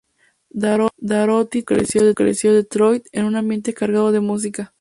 [0.49, 4.73] Dorothy Thompson creció Detroit, en un ambiente cargado de música.